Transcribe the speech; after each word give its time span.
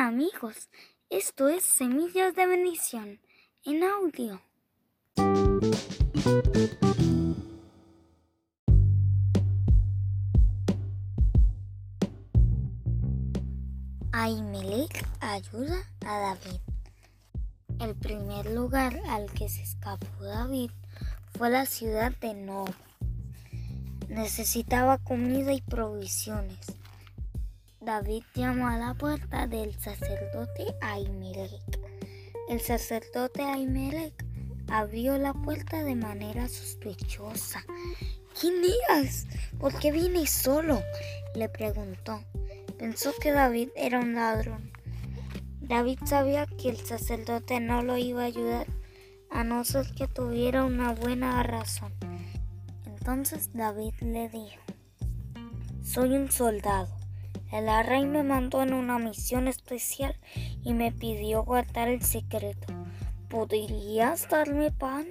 amigos, 0.00 0.70
esto 1.10 1.50
es 1.50 1.62
Semillas 1.62 2.34
de 2.34 2.46
Bendición 2.46 3.20
en 3.66 3.84
audio. 3.84 4.40
Ahimelech 14.12 15.06
ayuda 15.20 15.76
a 16.06 16.18
David. 16.18 16.60
El 17.78 17.94
primer 17.94 18.46
lugar 18.52 18.98
al 19.06 19.30
que 19.30 19.50
se 19.50 19.62
escapó 19.62 20.24
David 20.24 20.70
fue 21.36 21.50
la 21.50 21.66
ciudad 21.66 22.12
de 22.22 22.32
Nob. 22.32 22.70
Necesitaba 24.08 24.96
comida 24.96 25.52
y 25.52 25.60
provisiones. 25.60 26.58
David 27.90 28.22
llamó 28.36 28.68
a 28.68 28.76
la 28.76 28.94
puerta 28.94 29.48
del 29.48 29.74
sacerdote 29.74 30.76
Ahimelech. 30.80 31.80
El 32.48 32.60
sacerdote 32.60 33.42
Ahimelech 33.42 34.14
abrió 34.68 35.18
la 35.18 35.32
puerta 35.34 35.82
de 35.82 35.96
manera 35.96 36.46
sospechosa. 36.46 37.64
¿Quién 38.40 38.62
eres? 38.90 39.26
¿Por 39.58 39.76
qué 39.80 39.90
vienes 39.90 40.30
solo? 40.30 40.80
le 41.34 41.48
preguntó. 41.48 42.22
Pensó 42.78 43.12
que 43.20 43.32
David 43.32 43.70
era 43.74 43.98
un 43.98 44.14
ladrón. 44.14 44.70
David 45.60 45.98
sabía 46.04 46.46
que 46.46 46.68
el 46.68 46.76
sacerdote 46.76 47.58
no 47.58 47.82
lo 47.82 47.96
iba 47.96 48.22
a 48.22 48.26
ayudar 48.26 48.68
a 49.30 49.42
no 49.42 49.64
ser 49.64 49.92
que 49.96 50.06
tuviera 50.06 50.64
una 50.64 50.92
buena 50.94 51.42
razón. 51.42 51.92
Entonces 52.86 53.52
David 53.52 53.94
le 54.00 54.28
dijo, 54.28 54.62
soy 55.82 56.10
un 56.10 56.30
soldado 56.30 56.99
el 57.52 57.86
rey 57.86 58.06
me 58.06 58.22
mandó 58.22 58.62
en 58.62 58.72
una 58.72 58.98
misión 58.98 59.48
especial 59.48 60.16
y 60.62 60.72
me 60.72 60.92
pidió 60.92 61.42
guardar 61.44 61.88
el 61.88 62.02
secreto. 62.02 62.72
¿Podrías 63.28 64.28
darme 64.28 64.70
pan? 64.70 65.06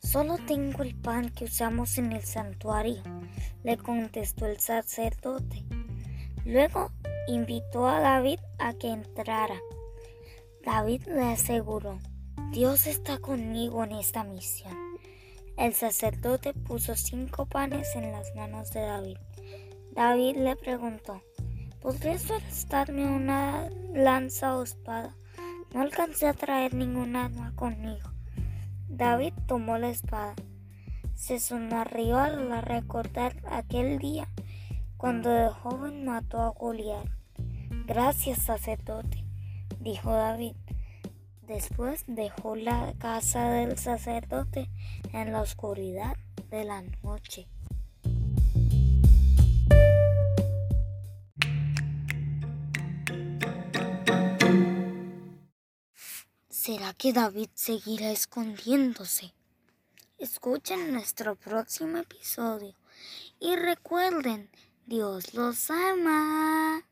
Solo 0.00 0.36
tengo 0.46 0.82
el 0.82 0.94
pan 0.94 1.30
que 1.30 1.46
usamos 1.46 1.98
en 1.98 2.12
el 2.12 2.22
santuario, 2.22 3.02
le 3.64 3.76
contestó 3.76 4.46
el 4.46 4.60
sacerdote. 4.60 5.64
Luego 6.44 6.92
invitó 7.26 7.88
a 7.88 7.98
David 7.98 8.38
a 8.58 8.72
que 8.74 8.90
entrara. 8.90 9.60
David 10.64 11.02
le 11.06 11.24
aseguró, 11.24 11.98
Dios 12.52 12.86
está 12.86 13.18
conmigo 13.18 13.82
en 13.82 13.92
esta 13.92 14.22
misión. 14.22 14.76
El 15.56 15.74
sacerdote 15.74 16.52
puso 16.52 16.94
cinco 16.94 17.46
panes 17.46 17.96
en 17.96 18.12
las 18.12 18.34
manos 18.34 18.70
de 18.70 18.80
David. 18.80 19.18
David 19.92 20.36
le 20.36 20.54
preguntó, 20.54 21.22
¿Podrías 21.86 22.24
prestarme 22.24 23.06
una 23.06 23.70
lanza 23.94 24.56
o 24.56 24.64
espada? 24.64 25.14
No 25.72 25.82
alcancé 25.82 26.26
a 26.26 26.32
traer 26.32 26.74
ningún 26.74 27.14
arma 27.14 27.52
conmigo. 27.54 28.10
David 28.88 29.32
tomó 29.46 29.78
la 29.78 29.90
espada. 29.90 30.34
Se 31.14 31.38
sonrió 31.38 32.18
al 32.18 32.60
recordar 32.62 33.36
aquel 33.48 34.00
día 34.00 34.26
cuando 34.96 35.30
de 35.30 35.48
joven 35.48 36.04
mató 36.04 36.40
a 36.40 36.48
Goliat. 36.48 37.06
Gracias, 37.86 38.42
sacerdote, 38.42 39.24
dijo 39.78 40.10
David. 40.10 40.56
Después 41.42 42.02
dejó 42.08 42.56
la 42.56 42.94
casa 42.98 43.48
del 43.48 43.78
sacerdote 43.78 44.68
en 45.12 45.30
la 45.30 45.40
oscuridad 45.40 46.16
de 46.50 46.64
la 46.64 46.82
noche. 47.04 47.46
¿Será 56.66 56.92
que 56.94 57.12
David 57.12 57.50
seguirá 57.54 58.10
escondiéndose? 58.10 59.32
Escuchen 60.18 60.92
nuestro 60.92 61.36
próximo 61.36 61.98
episodio 61.98 62.74
y 63.38 63.54
recuerden, 63.54 64.50
Dios 64.84 65.32
los 65.32 65.70
ama. 65.70 66.82